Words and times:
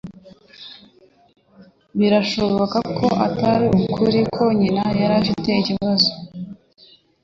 Birashoboka 1.99 2.77
ko 2.97 3.05
atari 3.27 3.65
ukuri 3.81 4.19
ko 4.35 4.43
nyina 4.59 4.83
yari 4.99 5.13
afite 5.21 5.49
ikibazo. 5.61 6.09